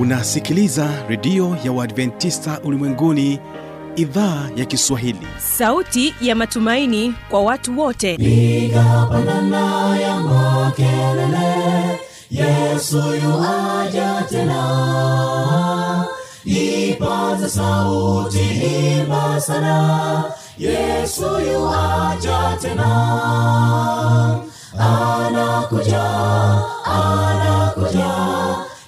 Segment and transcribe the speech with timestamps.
[0.00, 3.40] unasikiliza redio ya uadventista ulimwenguni
[3.96, 5.26] idhaa ya kiswahili.
[5.38, 8.16] Sauti ya matumaini kwa watu wote.
[8.16, 12.00] Piga pandana ya makelele
[12.30, 16.04] yesu yuaja tena.
[16.44, 18.38] Ipata sauti
[18.98, 20.24] imba sana
[20.58, 22.90] yesu yuaja tena.
[24.78, 26.02] Anakuja
[26.84, 28.49] anakuja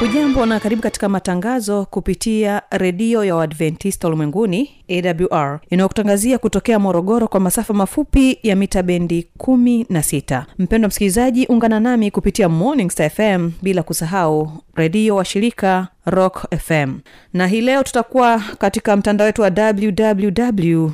[0.00, 4.70] hujambo na karibu katika matangazo kupitia redio ya uadventista ulimwenguni
[5.30, 12.10] awr inayokutangazia kutokea morogoro kwa masafa mafupi ya mita bendi 16 mpendo msikilizaji ungana nami
[12.10, 16.98] kupitia morning star fm bila kusahau redio wa shirika rock fm
[17.32, 20.90] na hii leo tutakuwa katika mtandao wetu wa www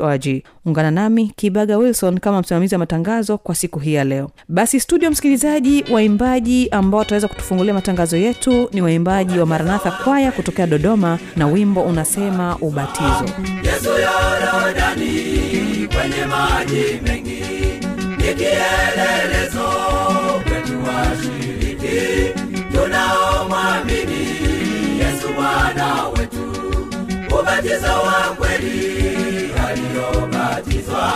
[0.00, 0.26] org
[0.66, 4.30] ungana nami kibaga wilson kama msimamizi wa matangazo kwa siku hii ya leo.
[4.48, 10.66] Basi studio msikilizaji waimbaji ambao wataweza kutufungulia matangazo yetu ni waimbaji wa maranatha kwaya kutokea
[10.66, 13.24] dodoma na wimbo unasema ubatizo.
[13.62, 15.12] Yesu yorodani
[15.88, 17.40] kwenye maji mengi
[18.18, 18.34] ni
[27.80, 31.12] ubatizo wa kweli aliyobatizwa.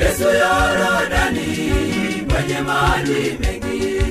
[0.00, 1.72] Yesu yorodani
[2.32, 4.02] kwenye maji mengi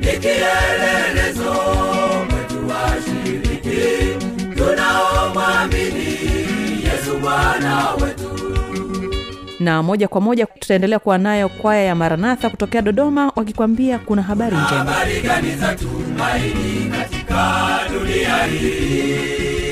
[0.00, 1.54] ni kielelezo
[2.28, 4.18] kwetu washiriki
[4.56, 6.18] tunaomwamini
[6.84, 8.24] yesu bwana wetu.
[9.60, 14.56] Na moja kwa moja tutaendelea kuwa nayo kwaya ya maranatha kutokea dodoma wakikwambia kuna habari
[14.56, 14.78] njema.
[14.78, 19.63] Habari gani za tumaini katika dunia hii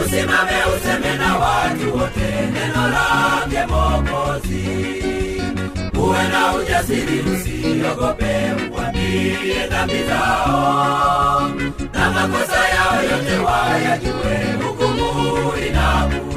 [0.00, 2.30] usimame useme na watu wote.
[2.52, 4.64] Neno lake mokozi
[5.98, 8.34] uwe na ujasiri usiogope.
[8.76, 11.50] Uambie dhambi zao.
[11.92, 14.64] Na makosa yao yote wayajue.
[14.66, 16.33] Hukumu inakuja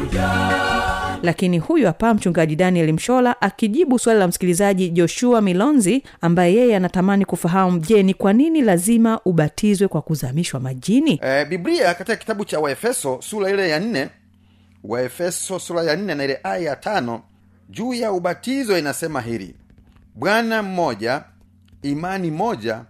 [1.24, 7.26] lakini huyu hapa mchungaji daniel mshola akijibu swali la msikilizaji joshua milonzi ambaye yeye anatamani
[7.26, 11.20] kufahamu je ni kwa nini lazima ubatizwe kwa kuzamishwa majini?
[11.24, 14.10] E, biblia katika kitabu cha waefeso sura ile ya nne
[14.84, 17.22] waefeso sura ya nne na ile aya ya tano
[17.70, 19.56] juu ya ubatizo inasema hili
[20.16, 21.24] bwana mmoja
[21.82, 22.82] imani moja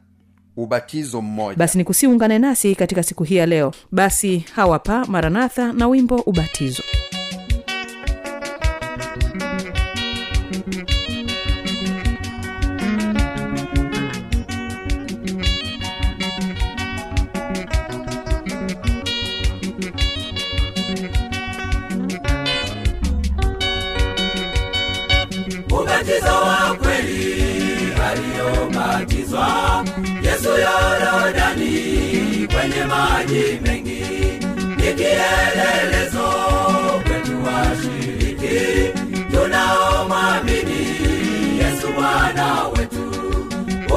[0.58, 1.58] ubatizo mmoja.
[1.58, 3.72] Basi nikusiungane nasi katika siku hii ya leo.
[3.92, 7.17] Basi hawapa maranatha na wimbo ubatizo ubatizo
[30.60, 34.02] yorodani kwenye maji mengi
[34.78, 36.28] ni kielelezo
[37.08, 38.94] kwetu washiriki
[39.32, 40.88] tunaomwamini
[41.60, 43.08] yesu bwana wetu.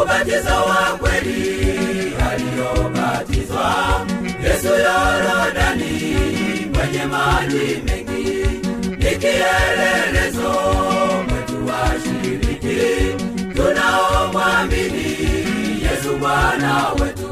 [0.03, 4.07] Ubatizo wa kweli aliyobatizwa
[4.45, 6.17] yesu yorodani
[6.79, 8.47] kwenye maji mengi
[8.99, 10.51] ni kielelezo
[11.29, 13.15] kwetu washiriki
[13.57, 15.30] tunaomwamini
[16.01, 17.31] yesu bwana wetu.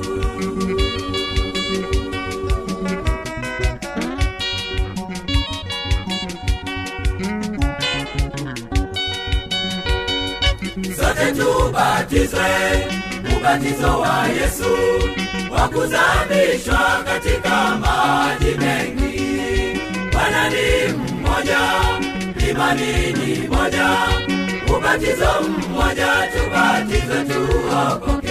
[10.96, 12.48] Sote tubatizwe
[13.36, 14.72] ubatizo wa yesu
[15.50, 19.80] wa kuzamishwa katika maji mengi.
[20.12, 21.60] Bwana ni mmoja
[22.50, 23.88] imani ni moja
[24.76, 28.27] ubatizo mmoja tubatizwe tuokoke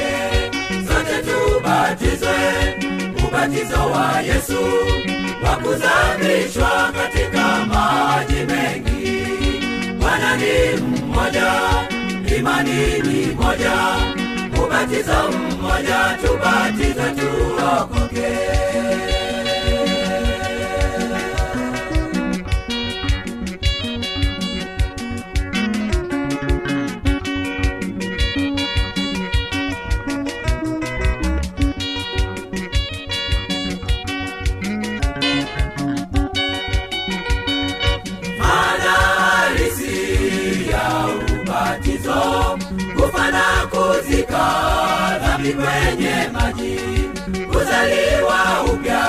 [1.95, 2.35] tubatizwe
[3.27, 4.59] ubatizo wa yesu
[5.43, 9.23] wa kuzamishwa katika maji mengi.
[9.99, 11.53] Bwana ni mmoja
[12.37, 13.73] imani ni moja
[14.65, 18.27] ubatizo mmoja tubatizwe tuokoke
[45.57, 46.79] kwenye maji
[47.47, 49.03] kuzaliwa upya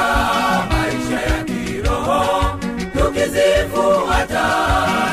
[0.71, 2.59] maisha ya kiroho
[2.93, 4.45] tukizifuata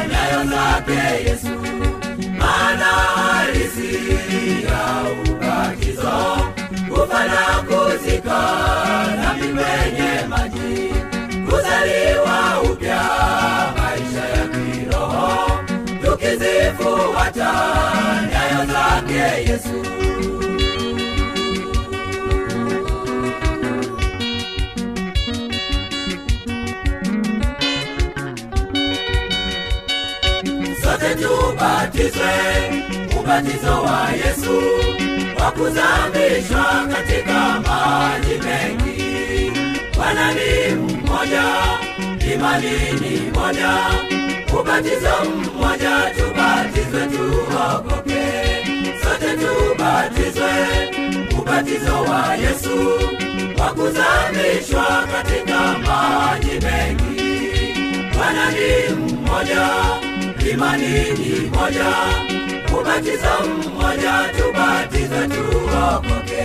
[0.09, 1.47] nyayo zake yesu.
[2.39, 3.95] Maana halisi
[4.63, 6.37] ya ubatizo
[6.89, 8.39] kufa na kuzika
[9.21, 10.93] nami kwenye maji
[11.49, 13.01] kuzaliwa upya
[13.77, 15.51] maisha ya kiroho
[16.05, 17.51] tukizifuata
[18.31, 19.94] nyayo zake yesu
[31.95, 32.31] tubatizwe
[33.19, 34.61] ubatizo wa yesu
[35.39, 39.51] wa kuzamishwa katika maji mengi.
[39.95, 40.33] Bwana
[40.75, 41.43] mmoja
[42.33, 42.71] imani
[43.01, 43.73] ni moja
[44.59, 48.23] ubatizo mmoja tubatizwe tuokoke
[49.03, 50.51] sote tubatizwe
[51.39, 52.99] ubatizo wa yesu
[53.59, 54.74] wa kuzamishwa
[60.55, 60.87] imani
[61.19, 61.95] ni moja
[62.79, 66.43] ubatizo mmoja tubatize tuokoke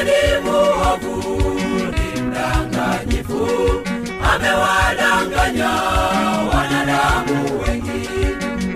[0.00, 1.14] shetani muovu
[1.90, 3.48] ni mdanganyifu
[4.34, 5.70] amewadanganya
[6.54, 8.08] wanadamu wengi.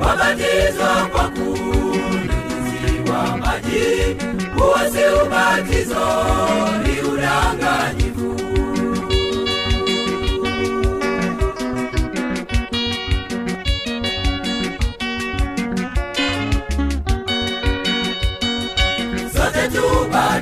[0.01, 4.17] Wabatizwa kwa kunyunyiziwa maji
[4.59, 6.07] huo si ubatizo
[6.87, 8.14] ni udanganyifu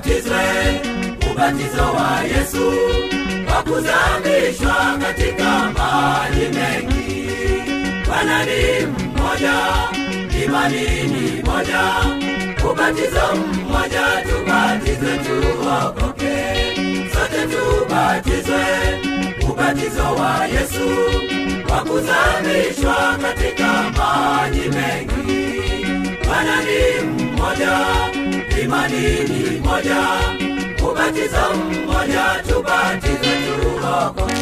[0.03, 0.81] tubatizwe
[1.33, 2.73] ubatizo wa yesu
[3.49, 7.31] wa kuzamishwa katika mali mengi.
[8.07, 9.55] Bwana ni mmoja
[10.45, 11.83] imani ni moja
[12.71, 16.37] ubatizo mmoja tubatizwe tuokoke.
[17.13, 18.65] Sote tubatizwe
[19.51, 20.89] ubatizo wa yesu
[21.71, 25.63] wa kuzamishwa katika maji mengi.
[26.27, 27.79] Bwana ni mmoja
[28.65, 28.97] imani
[29.29, 29.97] ni moja
[30.91, 33.37] ubatizo mmoja tubatizwe
[33.81, 34.33] tuokoke.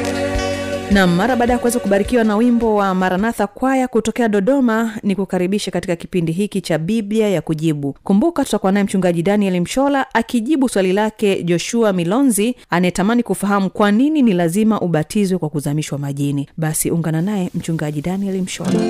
[0.90, 5.70] Nam mara baada ya kuweza kubarikiwa na wimbo wa maranatha kwaya kutokea dodoma ni kukaribisha
[5.70, 7.96] katika kipindi hiki cha biblia ya kujibu.
[8.05, 14.22] Kumbuka tutakuwa naye mchungaji daniel mshola akijibu swali lake joshua milonzi anayetamani kufahamu kwa nini
[14.22, 16.48] ni lazima ubatizwe kwa kuzamishwa majini.
[16.56, 18.81] Basi ungana naye mchungaji daniel mshola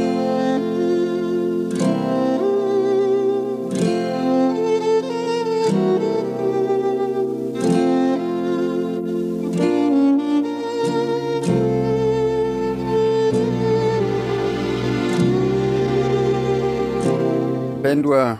[17.90, 18.38] mpendwa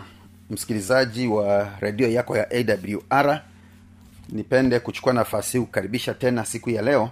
[0.49, 3.41] msikilizaji wa redio yako ya awr
[4.29, 7.09] nipende kuchukua nafasi kukaribisha tena siku ya leo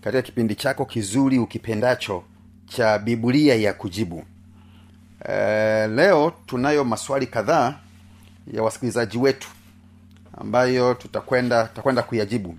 [0.00, 2.22] katika kipindi chako kizuri ukipendacho
[2.66, 4.24] cha biblia ya kujibu.
[5.28, 5.32] E,
[5.88, 7.74] leo tunayo maswali kadhaa
[8.52, 9.48] ya wasikilizaji wetu
[10.38, 12.58] ambayo tutakwenda tutakwenda kuyajibu.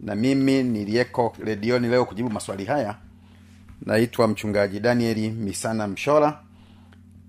[0.00, 2.96] Na mimi niliyeko redioni leo kujibu maswali haya
[3.86, 6.38] naitwa mchungaji danieli misana mshola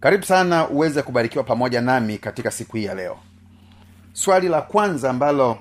[0.04, 3.18] karibu sana uweze kubarikiwa pamoja nami katika siku hii ya leo.
[4.14, 5.58] Swali la kwanza ambalo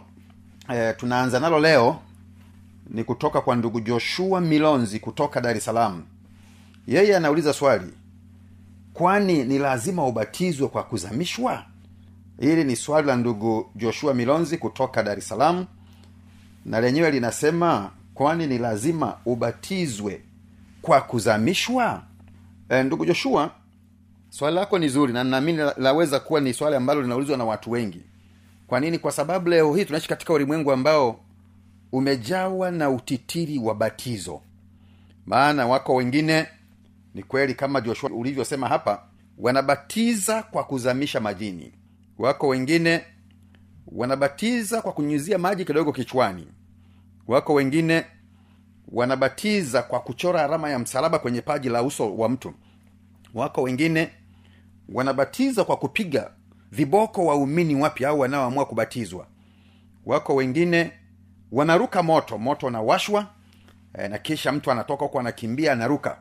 [0.74, 1.98] e, tunaanza nalo leo
[2.90, 6.02] ni kutoka kwa ndugu joshua milonzi kutoka dar es salaam.
[6.86, 7.92] Yeye anauliza swali
[8.94, 11.64] kwani ni lazima ubatizwe kwa kuzamishwa?
[12.40, 15.66] Hili ni swali la ndugu joshua milonzi kutoka dar es salaam
[16.64, 20.22] na lenyewe linasema kwani ni lazima ubatizwe
[20.82, 22.02] kwa kuzamishwa?
[22.68, 23.50] E, ndugu joshua
[24.32, 27.70] swali lako ni zuri na naamini la- laweza kuwa ni swali ambalo linaulizwa na watu
[27.70, 28.00] wengi.
[28.66, 28.98] Kwa nini?
[28.98, 31.20] Kwa sababu leo hii tunaishi katika ulimwengu ambao
[31.92, 34.40] umejawa na utitiri wa batizo.
[35.26, 36.46] Maana wako wengine
[37.14, 39.02] ni kweli kama joshua ulivyosema hapa
[39.38, 41.72] wanabatiza kwa kuzamisha majini.
[42.18, 43.00] Wako wengine
[43.86, 46.46] wanabatiza kwa kunyunyizia maji kidogo kichwani.
[47.28, 48.04] Wako wengine
[48.88, 52.54] wanabatiza kwa kuchora alama ya msalaba kwenye paji la uso wa mtu.
[53.34, 54.10] Wako wengine
[54.88, 56.30] wanabatiza kwa kupiga
[56.72, 59.26] viboko waumini wapya au wanaoamua kubatizwa.
[60.06, 60.92] Wako wengine
[61.52, 63.26] wanaruka moto moto unawashwa
[63.98, 66.18] e, na kisha mtu anatoka huko anakimbia anaruka.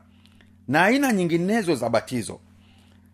[0.68, 2.40] Na aina nyinginezo za batizo.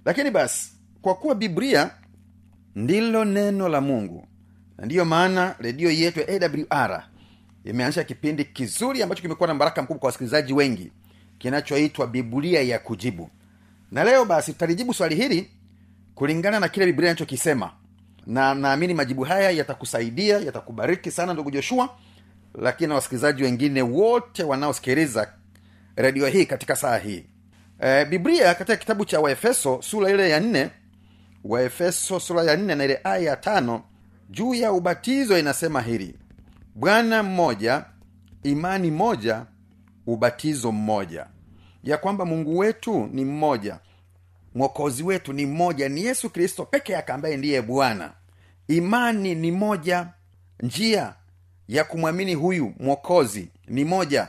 [0.06, 1.92] Lakini basi kwa kuwa biblia
[2.75, 4.27] ndilo neno la mungu
[4.77, 6.27] na ndiyo maana redio yetu ya
[6.72, 7.04] awr
[7.63, 10.92] imeanzisha kipindi kizuri ambacho kimekuwa na baraka mkubwa kwa wasikilizaji wengi
[11.38, 13.30] kinachoitwa biblia ya kujibu
[13.91, 15.51] na leo basi tutalijibu swali hili
[16.15, 17.72] kulingana na kile biblia inachokisema.
[18.25, 21.89] Na naamini majibu haya yatakusaidia yatakubariki sana ndugu joshua.
[22.56, 25.34] Lakini na wasikilizaji wengine wote wanaosikiliza
[25.96, 27.25] redio hii katika saa hii.
[27.79, 30.70] E, biblia katika kitabu cha waefeso sura ile ya nne
[31.44, 33.84] waefeso sura ya nne na ile aya ya tano
[34.29, 36.15] juu ya ubatizo inasema hili.
[36.75, 37.86] Bwana mmoja
[38.44, 39.46] imani moja
[40.08, 41.25] ubatizo mmoja
[41.88, 43.79] ya kwamba mungu wetu ni mmoja
[44.56, 48.13] mwokozi wetu ni mmoja ni yesu kristo peke yake ambaye ndiye bwana.
[48.67, 50.08] Imani ni moja
[50.60, 51.13] njia
[51.67, 54.27] ya kumwamini huyu mwokozi ni moja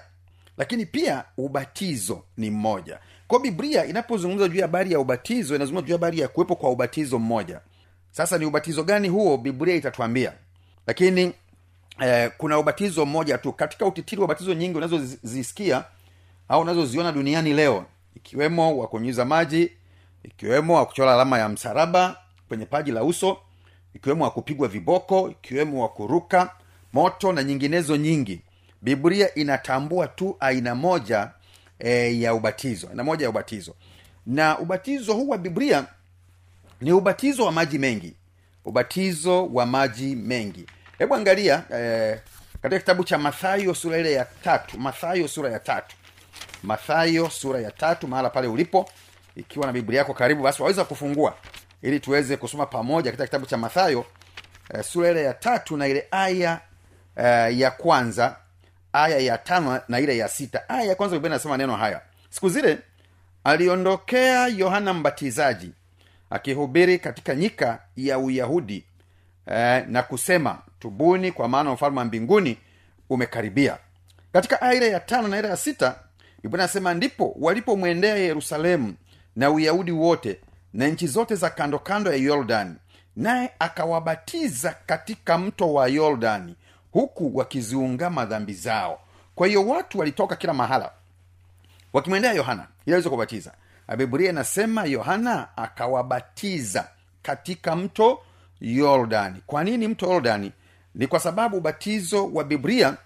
[0.56, 2.98] lakini pia ubatizo ni mmoja.
[3.28, 6.70] Kwa biblia inapozungumza juu ya habari ya ubatizo inazungumza juu ya habari ya kuwepo kwa
[6.70, 7.60] ubatizo mmoja.
[8.10, 9.36] Sasa ni ubatizo gani huo?
[9.36, 10.32] Biblia itatwambia
[10.86, 11.32] lakini
[12.00, 13.52] eh, kuna ubatizo mmoja tu.
[13.52, 15.84] Katika utitiri wa ubatizo nyingi unazozisikia
[16.48, 17.84] au unazoziona duniani leo
[18.16, 19.72] ikiwemo wa kunyuza maji
[20.22, 22.16] ikiwemo wa kuchora alama ya msalaba
[22.48, 23.38] kwenye paji la uso
[23.94, 26.50] ikiwemo wa kupigwa viboko ikiwemo wa kuruka
[26.92, 28.40] moto na nyinginezo nyingi.
[28.82, 31.30] Biblia inatambua tu aina moja
[31.78, 33.74] e, ya ubatizo aina moja ya ubatizo.
[34.26, 35.86] Na ubatizo huu wa biblia
[36.80, 38.14] ni ubatizo wa maji mengi.
[38.64, 40.66] Ubatizo wa maji mengi.
[40.98, 42.20] Hebu angalia e,
[42.62, 45.96] katika kitabu cha mathayo sura ile ya tatu mathayo sura ya tatu
[46.62, 48.90] mathayo sura ya tatu mahala pale ulipo
[49.36, 51.34] ikiwa na biblia yako karibu basi waweza kufungua
[51.82, 54.04] ili tuweze kusoma pamoja katika kitabu cha mathayo
[54.74, 56.60] eh, sura ile ya tatu na ile aya
[57.16, 58.36] eh, ya kwanza
[58.92, 60.68] aya ya tano na ile ya sita.
[60.68, 62.00] Aya ya kwanza biblia neno haya.
[62.30, 62.78] Siku zile
[63.44, 65.70] aliondokea yohana mbatizaji
[66.30, 68.84] akihubiri katika nyika ya uyahudi
[69.46, 72.58] eh, na kusema tubuni kwa maana ufalme wa mbinguni
[73.10, 73.78] umekaribia.
[74.32, 75.94] Katika aya ile ya tano na ile ya sita
[76.42, 78.94] biblia ndipo walipomwendea yerusalemu
[79.36, 80.40] na uyahudi wote
[80.72, 82.74] na nchi zote za kando kando ya yordani
[83.16, 86.54] naye akawabatiza katika mto wa yordani
[86.92, 89.00] huku wakiziungama dhambi zao.
[89.34, 90.90] Kwa hiyo watu walitoka kila mahala
[91.92, 93.52] wakimwendea yohana ili aweze kuwabatiza.
[93.96, 96.88] Biblia inasema yohana akawabatiza
[97.22, 98.20] katika mto
[98.60, 99.42] yordani.
[99.46, 100.52] Kwa nini mto yordani?
[100.94, 102.96] Ni kwa sababu ubatizo wa biblia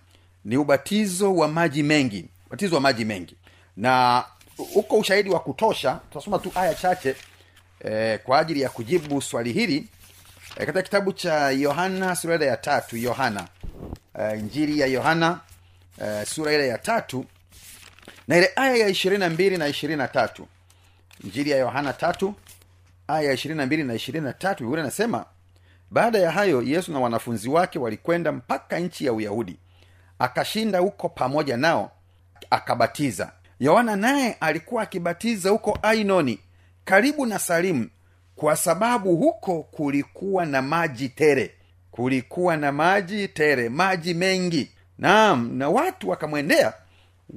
[0.44, 3.36] ni ubatizo wa maji mengi ubatizo wa maji mengi.
[3.76, 4.24] Na
[4.74, 7.16] huko ushahidi wa kutosha tutasoma tu aya chache
[7.84, 9.86] eh, kwa ajili ya kujibu swali hili eh,
[10.56, 13.48] katika kitabu cha yohana sura ile ya tatu yohana
[14.18, 15.40] eh, injili ya yohana
[16.02, 17.24] eh, sura ile ya tatu
[18.28, 20.46] na ile aya ya ishirini na mbili na ishirini na tatu.
[21.24, 22.34] Njiri ya yohana tatu
[23.08, 25.24] aya ya ishirini na mbili na ishirini na tatu biblia inasema
[25.90, 29.56] baada ya hayo yesu na wanafunzi wake walikwenda mpaka nchi ya uyahudi.
[30.18, 31.90] Akashinda huko pamoja nao
[32.50, 33.32] akabatiza.
[33.60, 36.38] Yohana naye alikuwa akibatiza huko ainoni
[36.84, 37.88] karibu na salimu
[38.36, 41.54] kwa sababu huko kulikuwa na maji tere
[41.90, 44.70] kulikuwa na maji tere maji mengi.
[44.98, 46.72] Naam na watu wakamwendea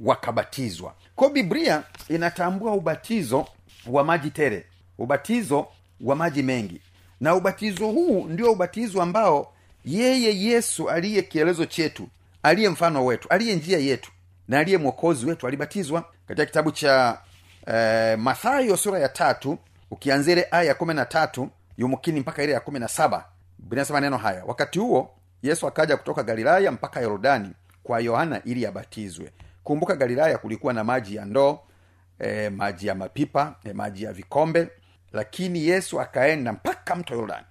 [0.04, 0.94] wakabatizwa.
[1.16, 3.46] Ko biblia inatambua ubatizo
[3.86, 4.66] wa maji tere
[4.98, 5.66] ubatizo
[6.00, 6.80] wa maji mengi.
[7.20, 9.52] Na ubatizo huu ndio ubatizo ambao
[9.84, 12.08] yeye yesu aliye kielezo chetu
[12.42, 14.10] aliye mfano wetu aliye njia yetu
[14.48, 16.04] na aliye mwokozi wetu alibatizwa.
[16.28, 17.18] Katika kitabu cha
[17.66, 19.58] eh, mathayo sura ya tatu
[19.90, 23.24] ukianzia ile aya ya kumi na tatu yumkini mpaka ile ya kumi na saba
[23.58, 25.10] binasema neno haya wakati huo
[25.42, 27.50] yesu akaja kutoka galilaya mpaka yordani
[27.82, 29.32] kwa yohana ili abatizwe.
[29.64, 31.58] Kumbuka galilaya kulikuwa na maji ya ndoo
[32.18, 34.68] e, maji ya mapipa e, maji ya vikombe
[35.12, 37.46] lakini yesu akaenda mpaka mto yordani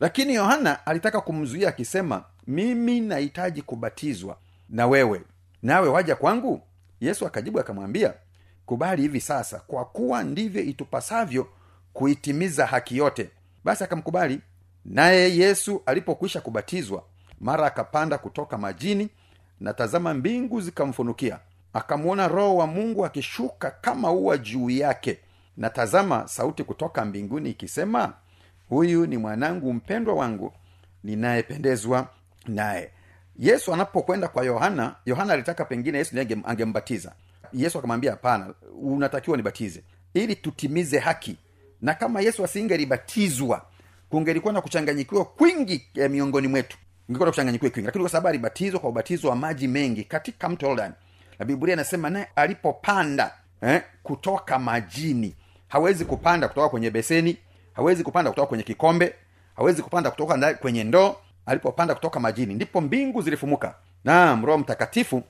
[0.00, 4.36] lakini yohana alitaka kumzuia akisema mimi nahitaji kubatizwa
[4.68, 5.22] na wewe
[5.62, 6.60] nawe waja kwangu?
[7.00, 8.14] Yesu akajibu akamwambia
[8.66, 11.46] kubali hivi sasa kwa kuwa ndivyo itupasavyo
[11.92, 13.30] kuitimiza haki yote.
[13.64, 14.40] Basi akamkubali.
[14.84, 17.04] Naye yesu alipokwisha kubatizwa
[17.40, 19.08] mara akapanda kutoka majini
[19.60, 21.38] na tazama mbingu zikamfunukia.
[21.72, 25.18] Akamwona roho wa mungu akishuka kama ua juu yake.
[25.56, 28.12] Na tazama sauti kutoka mbinguni ikisema
[28.68, 30.52] huyu ni mwanangu mpendwa wangu
[31.04, 32.08] ninayependezwa
[32.46, 32.90] naye
[33.40, 37.12] yesu anapokwenda kwa yohana yohana alitaka pengine yesu ndiye angembatiza.
[37.52, 39.82] Yesu akamwambia hapana unatakiwa nibatize
[40.14, 41.36] ili tutimize haki.
[41.82, 43.66] Na kama yesu asingelibatizwa
[44.10, 46.78] kungelikuwa na kuchanganyikiwa kwingi eh, miongoni mwetu.
[47.18, 47.86] Kuchanganyikiwa kwingi.
[47.86, 50.94] Lakini kwa sababu alibatizwa kwa ubatizo wa maji mengi katika mto yordani
[51.38, 55.34] na biblia inasema naye alipopanda eh, kutoka majini
[55.68, 57.36] hawezi kupanda kutoka kwenye beseni
[57.72, 59.14] hawezi kupanda kutoka kwenye kikombe
[59.56, 61.16] hawezi kupanda kutoka kwenye ndoo
[61.50, 63.74] alipopanda kutoka majini ndipo mbingu zilifumuka.
[64.04, 65.22] Naam roho mtakatifu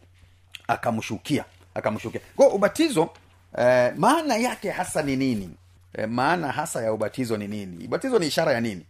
[0.68, 2.20] akamshukia akamshukia.
[2.36, 3.10] Kwa ubatizo
[3.58, 5.50] eh, maana yake hasa ni nini?
[5.94, 7.84] Eh, maana hasa ya ubatizo ni nini?
[7.84, 8.86] Ubatizo ni ishara ya nini?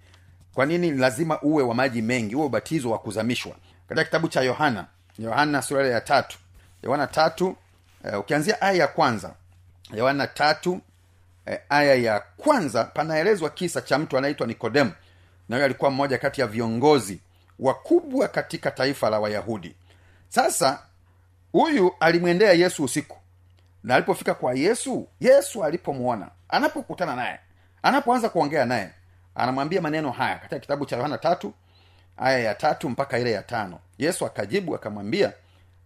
[0.54, 3.52] Kwa nini lazima uwe wa maji mengi uwe ubatizo wa kuzamishwa?
[3.88, 4.86] Katika kitabu cha yohana
[5.18, 6.38] yohana sura ya tatu.
[6.82, 7.56] Yohana tatu
[8.04, 9.34] eh, ukianzia aya ya kwanza.
[9.94, 10.80] Yohana tatu
[11.46, 14.92] eh, aya ya kwanza panaelezwa kisa cha mtu anaitwa nikodemu
[15.50, 17.20] na alikuwa mmoja kati ya viongozi
[17.58, 19.74] wakubwa katika taifa la wayahudi.
[20.28, 20.82] Sasa
[21.52, 23.16] huyu alimwendea yesu usiku.
[23.84, 27.38] Na alipofika kwa yesu yesu alipomwona anapokutana naye
[27.82, 28.90] anapoanza kuongea naye
[29.34, 31.52] anamwambia maneno haya katika kitabu cha yohana tatu
[32.16, 33.78] aya ya tatu mpaka ile ya tano.
[33.98, 35.32] Yesu akajibu akamwambia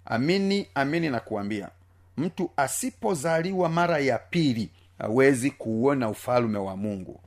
[0.04, 1.68] amini amini na kuambia
[2.16, 7.20] mtu asipozaliwa mara ya pili hawezi kuuona ufalume wa mungu.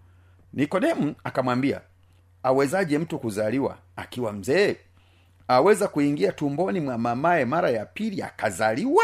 [0.53, 1.81] Nikodemu akamwambia
[2.47, 4.75] awezaje mtu kuzaliwa akiwa mzee?
[5.47, 9.03] Aweza kuingia tumboni mwa mamaye mara ya pili akazaliwa?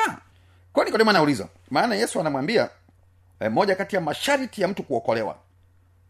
[0.74, 2.70] Kwa anauliza maana yesu anamwambia
[3.40, 5.36] e, moja kati ya masharti ya mtu kuokolewa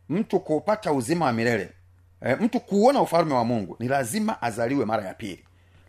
[0.09, 1.69] mtu kupata uzima wa milele
[2.21, 5.43] e, mtu kuona ufalme wa mungu ni lazima azaliwe mara ya pili.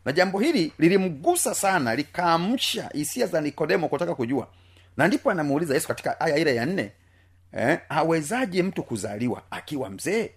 [0.04, 4.48] Na jambo hili lilimgusa sana likaamsha hisia za nikodemo kutaka kujua.
[4.96, 6.92] Na ndipo anamuuliza yesu katika aya ile ya nne
[7.52, 10.30] eh, awezaje mtu kuzaliwa akiwa mzee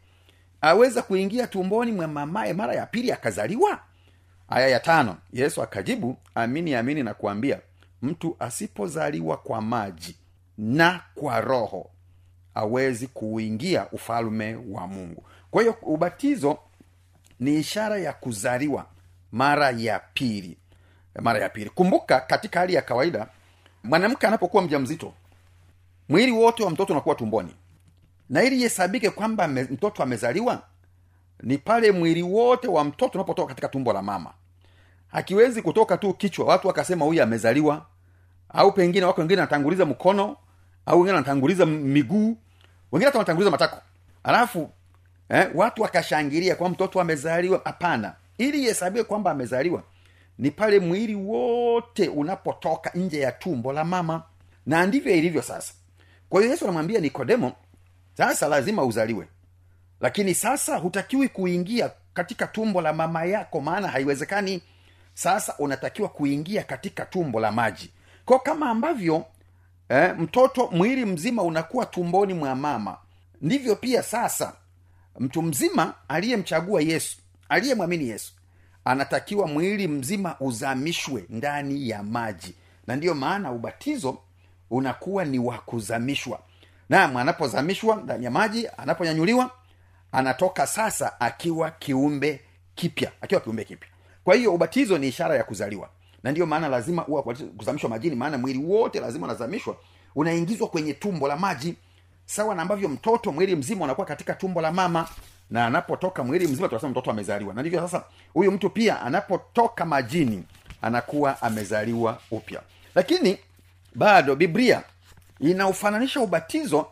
[0.62, 3.80] aweza kuingia tumboni mwa mamaye mara ya pili akazaliwa?
[4.50, 5.18] Aya ya tano.
[5.34, 7.60] Yesu akajibu amini amini na kuambia
[8.02, 10.18] mtu asipozaliwa kwa maji
[10.58, 11.90] na kwa roho
[12.56, 15.24] awezi kuuingia ufalume wa mungu.
[15.52, 16.58] Kwa hiyo ubatizo
[17.40, 18.86] ni ishara ya kuzaliwa
[19.32, 20.58] mara ya pili.
[21.22, 21.70] Mara ya pili.
[21.70, 23.28] Kumbuka katika hali ya kawaida
[23.84, 25.14] mwanamke anapokuwa mja mzito
[26.10, 27.56] mwili wote wa mtoto unakuwa tumboni
[28.30, 30.62] na ili ihesabike kwamba mtoto amezaliwa
[31.44, 34.34] ni pale mwili wote wa mtoto unapotoka katika tumbo la mama.
[35.08, 36.46] Hakiwezi kutoka tu kichwa.
[36.46, 37.86] Watu wakasema huyu amezaliwa.
[38.50, 40.38] Au pengine wako wengine wanatanguliza mkono
[40.86, 42.38] au wengine wanatanguliza miguu.
[42.92, 43.82] Wengine hata wanatanguliza matako.
[44.24, 44.70] Alafu
[45.30, 47.62] eh, watu wakashangilia kwa mtoto amezaliwa.
[47.66, 48.16] Hapana.
[48.38, 49.84] Ili ihesabiwe kwamba amezaliwa
[50.38, 54.24] ni pale mwili wote unapotoka nje ya tumbo la mama.
[54.66, 55.74] Na ndivyo ilivyo sasa.
[56.30, 57.52] Kwa hiyo yesu anamwambia nikodemo
[58.18, 59.28] sasa lazima uzaliwe.
[60.02, 64.62] Lakini sasa hutakiwi kuingia katika tumbo la mama yako maana haiwezekani.
[65.14, 67.92] Sasa unatakiwa kuingia katika tumbo la maji.
[68.26, 69.26] Kwa kama ambavyo
[69.90, 72.98] eh, mtoto mwili mzima unakuwa tumboni mwa mama
[73.42, 74.54] ndivyo pia sasa
[75.20, 77.18] mtu mzima aliyemchagua yesu
[77.50, 78.34] aliyemwamini yesu
[78.86, 82.56] anatakiwa mwili mzima uzamishwe ndani ya maji.
[82.88, 84.18] Na ndiyo maana ubatizo
[84.70, 86.40] unakuwa ni wa kuzamishwa
[86.90, 89.52] naam anapozamishwa ndani ya maji anaponyanyuliwa
[90.12, 92.42] anatoka sasa akiwa kiumbe
[92.76, 93.90] kipya akiwa kiumbe kipya.
[94.24, 95.90] Kwa hiyo ubatizo ni ishara ya kuzaliwa.
[96.24, 97.24] Na ndiyo maana lazima uwa
[97.58, 99.78] kuzamishwa majini maana mwili wote lazima unazamishwa
[100.16, 101.76] unaingizwa kwenye tumbo la maji
[102.26, 105.08] sawa na ambavyo mtoto mwili mzima unakuwa katika tumbo la mama.
[105.50, 107.54] Na anapotoka mwili mzima tunasema mtoto amezaliwa.
[107.54, 110.44] Na ndivyo sasa huyu mtu pia anapotoka majini
[110.82, 112.62] anakuwa amezaliwa upya.
[112.96, 113.38] Lakini
[113.96, 114.84] bado biblia
[115.40, 116.88] inaufananisha ubatizo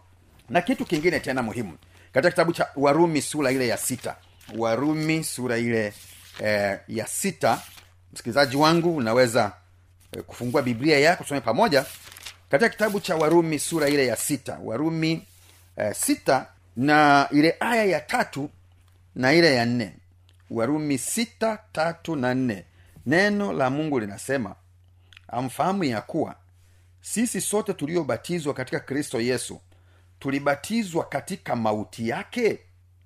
[0.49, 1.77] na kitu kingine tena muhimu.
[2.13, 4.15] Katika kitabu cha warumi sura ile ya sita.
[4.57, 5.93] Warumi sura ile
[6.43, 7.61] eh, ya sita.
[8.13, 9.51] Msikilizaji wangu unaweza
[10.17, 11.85] eh, kufungua biblia yako tusome pamoja.
[12.49, 14.59] Katika kitabu cha warumi sura ile ya sita.
[14.63, 15.25] Warumi
[15.77, 18.49] eh, sita na ile aya ya tatu
[19.15, 19.93] na ile ya nne.
[20.49, 22.65] Warumi sita tatu na nne.
[23.05, 24.55] Neno la mungu linasema
[25.27, 26.35] amfahamu ya kuwa
[27.05, 29.61] sisi sote tuliobatizwa katika kristo yesu
[30.19, 32.59] tulibatizwa katika mauti yake?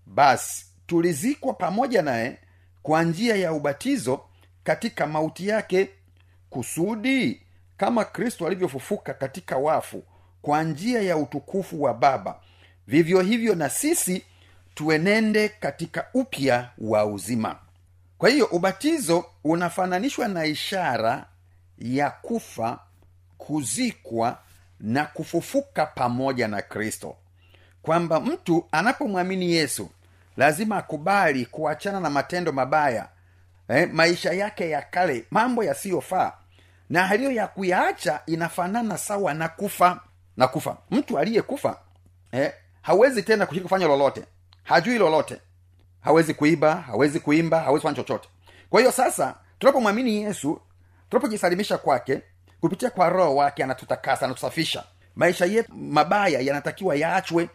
[0.05, 2.37] Basi tulizikwa pamoja naye
[2.83, 4.21] kwa njia ya ubatizo
[4.63, 5.89] katika mauti yake
[6.49, 7.41] kusudi
[7.77, 10.03] kama kristo alivyofufuka katika wafu
[10.41, 12.39] kwa njia ya utukufu wa baba.
[12.87, 14.23] Vivyo hivyo na sisi
[14.75, 17.59] tuenende katika upya wa uzima.
[18.17, 21.25] Kwa hiyo ubatizo unafananishwa na ishara
[21.77, 22.79] ya kufa
[23.39, 24.37] kuzikwa
[24.79, 27.15] na kufufuka pamoja na kristo.
[27.81, 29.89] Kwamba mtu anapomwamini yesu
[30.37, 33.07] lazima akubali kuachana na matendo mabaya
[33.67, 36.33] eh, maisha yake ya kale mambo yasiyofaa.
[36.89, 39.99] Na haliyo ya kuyaacha inafanana sawa na kufa
[40.37, 40.77] na kufa.
[40.91, 41.79] Mtu aliyekufa
[42.31, 44.25] eh, hawezi tena kushiriki kufanya lolote.
[44.63, 45.41] Hajui lolote.
[46.01, 48.29] Hawezi kuiba hawezi kuimba hawezi kufanya chochote.
[48.69, 50.61] Kwa hiyo sasa tunapomwamini yesu
[51.09, 52.21] tunapojisalimisha kwake
[52.61, 54.83] kupitia kwa roho wake anatutakasa anatusafisha.
[55.15, 57.49] Maisha yetu mabaya yanatakiwa yaachwe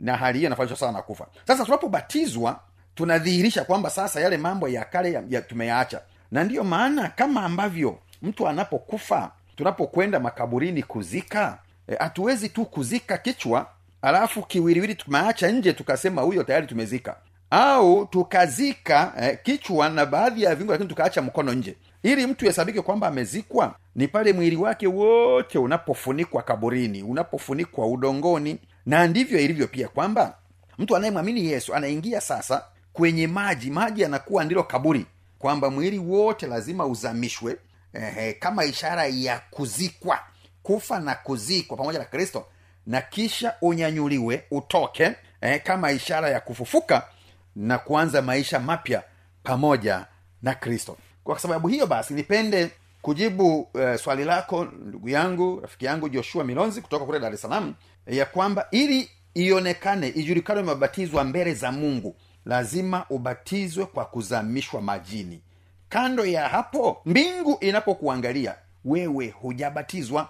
[0.00, 1.26] na hali hiyo inafanishwa sana na kufa.
[1.46, 2.60] Sasa tunapobatizwa
[2.94, 6.00] tunadhihirisha kwamba sasa yale mambo ya kale ya, ya tumeyaacha.
[6.30, 11.58] Na ndiyo maana kama ambavyo mtu anapokufa tunapokwenda makaburini kuzika
[11.98, 13.66] hatuwezi e, tu kuzika kichwa
[14.02, 17.16] alafu kiwiliwili tumeacha nje tukasema huyo tayari tumezika.
[17.50, 22.82] Au tukazika eh, kichwa na baadhi ya viungo lakini tukaacha mkono nje ili mtu hesabike
[22.82, 28.58] kwamba amezikwa ni pale mwili wake wote unapofunikwa kaburini unapofunikwa udongoni.
[28.86, 30.38] Na ndivyo ilivyo pia kwamba
[30.78, 33.70] mtu anayemwamini yesu anaingia sasa kwenye maji.
[33.70, 35.06] Maji yanakuwa ndilo kaburi
[35.38, 37.56] kwamba mwili wote lazima uzamishwe
[37.92, 40.18] eh, kama ishara ya kuzikwa
[40.62, 42.46] kufa na kuzikwa pamoja na kristo
[42.86, 47.08] na kisha unyanyuliwe utoke eh, kama ishara ya kufufuka
[47.56, 49.02] na kuanza maisha mapya
[49.42, 50.06] pamoja
[50.42, 50.96] na kristo
[51.30, 52.70] kwa sababu hiyo basi nipende
[53.02, 57.74] kujibu uh, swali lako ndugu yangu rafiki yangu joshua milonzi kutoka kule dar es salaam
[58.06, 65.42] ya kwamba ili ionekane ijulikane umebatizwa mbele za mungu lazima ubatizwe kwa kuzamishwa majini.
[65.88, 70.28] Kando ya hapo mbingu inapokuangalia wewe hujabatizwa.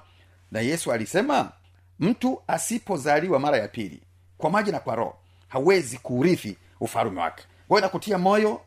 [0.51, 1.53] Na yesu alisema
[2.01, 4.03] mtu asipozaliwa mara ya pili
[4.39, 5.17] kwa maji na kwa roho
[5.49, 7.45] hawezi kuurithi ufalume wake.
[7.69, 8.61] Kwayo nakutia moyo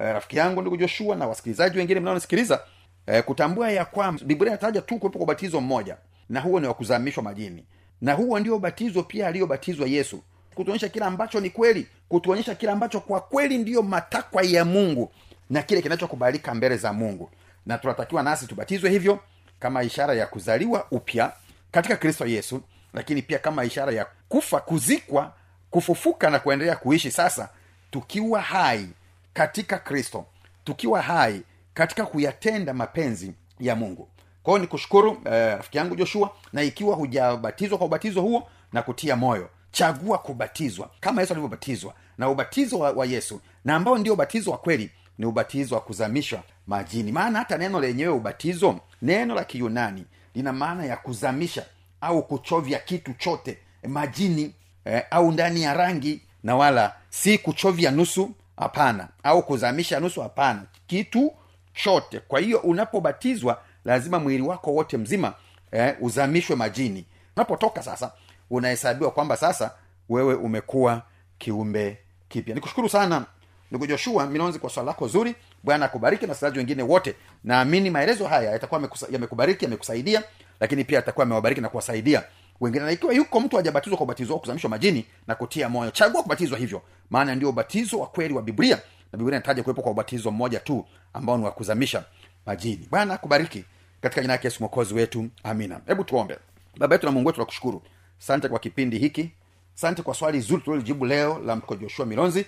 [0.00, 2.60] eh, rafiki yangu ndugu joshua na wasikilizaji wengine mnaonisikiliza
[3.06, 5.96] eh, kutambua ya kwamba biblia inataja tu kuwepo kwa ubatizo mmoja
[6.28, 7.64] na huo ni wa kuzamishwa majini.
[8.00, 10.22] Na huo ndio ubatizo pia aliyobatizwa yesu
[10.54, 15.10] kutuonyesha kile ambacho ni kweli kutuonyesha kile ambacho kwa kweli ndiyo matakwa ya mungu
[15.50, 17.30] na kile kinachokubalika mbele za mungu.
[17.66, 19.18] Na tunatakiwa nasi tubatizwe hivyo
[19.58, 21.32] kama ishara ya kuzaliwa upya
[21.70, 22.60] katika kristo yesu
[22.94, 25.32] lakini pia kama ishara ya kufa kuzikwa
[25.70, 27.48] kufufuka na kuendelea kuishi sasa
[27.90, 28.88] tukiwa hai
[29.32, 30.26] katika kristo
[30.64, 31.42] tukiwa hai
[31.74, 34.08] katika kuyatenda mapenzi ya mungu.
[34.42, 39.16] Kwao ni kushukuru eh, rafiki yangu joshua na ikiwa hujabatizwa kwa ubatizo huo na kutia
[39.16, 41.94] moyo chagua kubatizwa kama yesu alivyobatizwa.
[42.18, 46.42] Na ubatizo wa, wa yesu na ambao ndio ubatizo wa kweli ni ubatizo wa kuzamishwa
[46.66, 47.12] majini.
[47.12, 51.66] Maana hata neno lenyewe ubatizo neno la kiyunani lina maana ya kuzamisha
[52.00, 58.30] au kuchovya kitu chote majini eh, au ndani ya rangi na wala si kuchovya nusu
[58.56, 59.08] hapana.
[59.22, 60.62] Au kuzamisha nusu hapana.
[60.86, 61.32] Kitu
[61.74, 62.20] chote.
[62.20, 65.34] Kwa hiyo unapobatizwa lazima mwili wako wote mzima
[65.72, 67.04] eh, uzamishwe majini.
[67.36, 68.12] Unapotoka sasa
[68.50, 69.70] unahesabiwa kwamba sasa
[70.08, 71.02] wewe umekuwa
[71.38, 72.54] kiumbe kipya.
[72.54, 73.24] Nikushukuru sana
[73.70, 75.34] ndugu joshua milonzi kwa swala lako zuri.
[75.62, 77.14] Bwana akubariki na wasikilizaji wengine wote.
[77.44, 80.22] Naamini maelezo haya yatakuwa yamekubariki yamekusaidia
[80.60, 82.22] lakini pia yatakuwa yamewabariki na kuwasaidia
[82.60, 85.90] wengine na ikiwa yuko mtu hajabatizwa kwa ubatizo wa kuzamishwa majini na kutia moyo.
[85.90, 86.82] Chagua kubatizwa hivyo.
[87.10, 88.76] Maana ndio ubatizo wa kweli wa biblia.
[89.12, 92.04] Na biblia inataja kuwepo kwa ubatizo mmoja tu ambao ni wa kuzamisha
[92.46, 92.88] majini.
[92.90, 93.64] Bwana akubariki
[94.00, 95.28] katika jina yake yesu mwokozi wetu.
[95.42, 95.80] Amina.
[95.86, 96.38] Hebu tuombe.
[96.78, 97.82] Baba yetu na mungu wetu tunakushukuru.
[98.18, 99.30] Sante kwa kipindi hiki.
[99.74, 102.46] Sante kwa swali zuri tulilolijibu leo la mko joshua milonzi.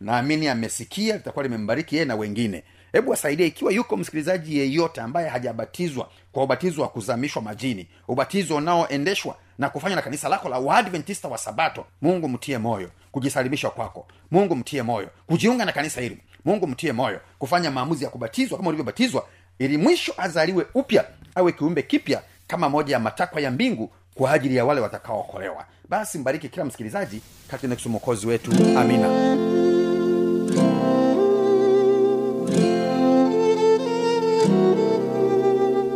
[0.00, 2.64] Naamini amesikia litakuwa limembariki yeye na wengine.
[2.92, 9.36] Hebu wasaidie ikiwa yuko msikilizaji yeyote ambaye hajabatizwa kwa ubatizo wa kuzamishwa majini ubatizo unaoendeshwa
[9.58, 11.84] na kufanywa na kanisa lako la waadventista wa sabato.
[12.02, 14.06] Mungu mtie moyo kujisalimisha kwako.
[14.30, 16.18] Mungu mtie moyo kujiunga na kanisa hili.
[16.44, 19.26] Mungu mtie moyo kufanya maamuzi ya kubatizwa kama ulivyobatizwa
[19.58, 24.56] ili mwisho azaliwe upya awe kiumbe kipya kama moja ya matakwa ya mbingu kwa ajili
[24.56, 25.64] ya wale watakaookolewa.
[25.88, 28.50] Basi mbariki kila msikilizaji katika mwokozi wetu.
[28.78, 29.08] Amina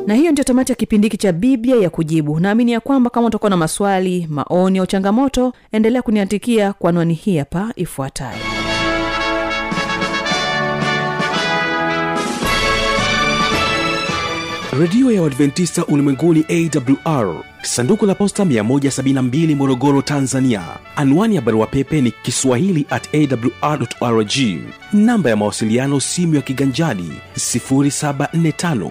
[0.08, 2.40] na hiyo ndio tamati ya kipindi hiki cha biblia ya kujibu.
[2.40, 7.36] Naamini ya kwamba kama utakuwa na maswali maoni au changamoto endelea kuniandikia kwa anwani hii
[7.38, 8.38] hapa ifuatayo.
[14.80, 20.62] Redio ya uadventista ulimwenguni awr sanduku la posta 172 morogoro tanzania.
[20.96, 23.08] Anwani ya barua pepe ni kiswahili at
[24.00, 24.32] awrrg
[24.92, 28.90] namba ya mawasiliano simu ya kiganjadi 745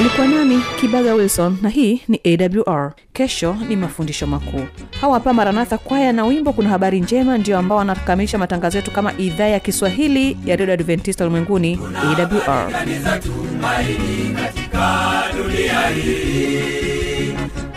[0.00, 2.20] ulikuwa nami kibaga wilson na hii ni
[2.66, 4.64] awr kesho ni mafundisho makuu.
[5.00, 9.12] Hawa hapa maranatha kwaya na wimbo kuna habari njema ndio ambao wanakamilisha matangazo yetu kama
[9.18, 12.72] idhaa ya kiswahili ya redio adventista ulimwenguni awr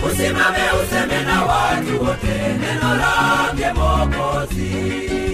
[0.07, 5.26] usimame useme na watu wote neno la mokozi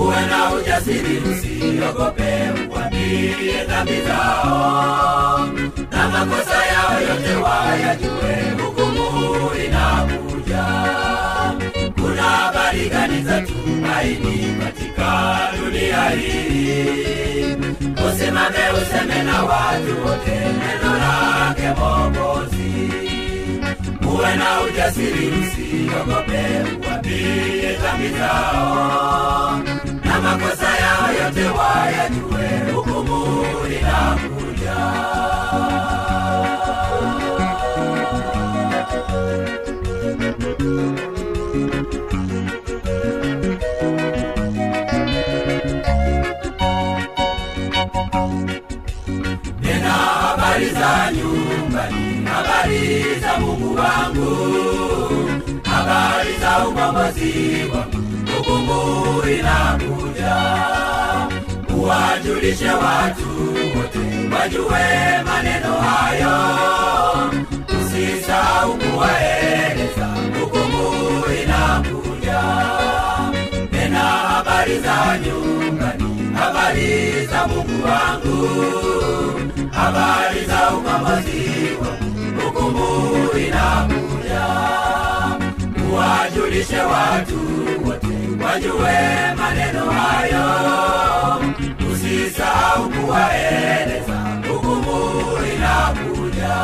[0.00, 2.32] uwe na ujasiri usiogope
[2.74, 5.48] uambie dhambi zao.
[5.92, 10.64] Na makosa yao yote wayajue hukumu inakuja.
[12.02, 17.56] Kuna habari gani za tumaini katika dunia hii?
[18.08, 22.90] Usimame useme na watu wote neno lake mokozi
[24.14, 26.44] uwe na ujasiri usiogope
[26.90, 29.60] uambie dhambi zao
[30.08, 34.76] na makosa yao yote wayajue hukumu inakuja
[62.38, 63.28] uwajulishe watu
[63.78, 67.30] wote wajue maneno hayo.
[67.80, 70.06] Usisahau kuwaeleza
[70.40, 72.42] hukumu inakuja.
[73.72, 78.48] Nena habari za nyumbani habari za mungu wangu.
[79.70, 84.46] Habari za ukombozi wangu hukumu inakuja.
[85.92, 87.38] Uwajulishe watu
[87.84, 87.97] wote
[88.48, 88.98] wajue
[89.36, 90.46] maneno hayo.
[91.92, 94.18] Usisahau kuwaeleza.
[94.48, 96.56] Hukumu inakuja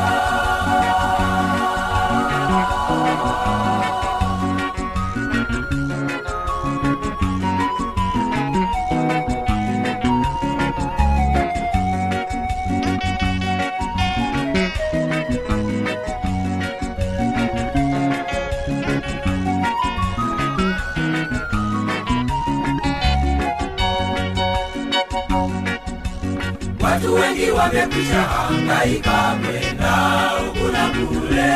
[27.84, 29.92] wamekwisha hangaika kwenda
[30.38, 31.54] huku kule.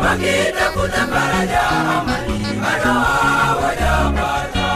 [0.00, 4.68] Wakitafuta faraja amani bado hawajapata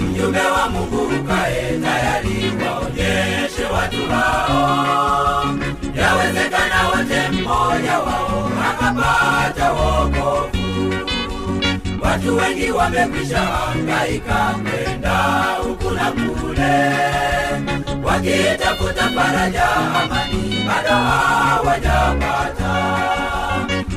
[0.00, 5.46] mjumbe wa mungu ukae tayari waonyeshe watu hao.
[5.96, 10.94] Yawezekana wote mmoja wao akapata wokovu.
[12.02, 15.18] Watu wengi wamekwisha hangaika kwenda
[15.62, 17.17] huku na kule
[18.22, 22.72] wakitafuta faraja amani bado hawajapata.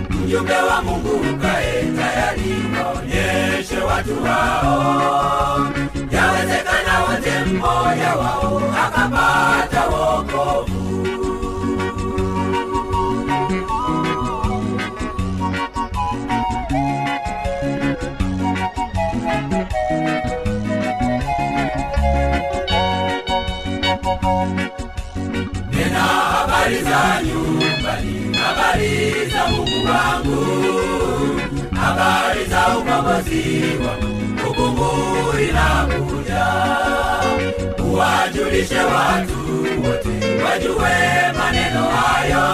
[0.10, 5.68] Mjumbe wa mungu ukae tayari waonyeshe watu hao.
[6.12, 10.91] Yawezekana wote mmoja wao akapata wokovu
[25.72, 30.42] nena habari za nyumbani habari za mungu wangu.
[31.82, 34.90] Habari za ukombozi wangu hukumu
[35.50, 36.46] inakuja.
[37.86, 39.38] Uwajulishe watu
[39.84, 42.48] wote wajue maneno hayo.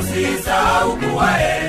[0.00, 1.60] Usisahau kuwae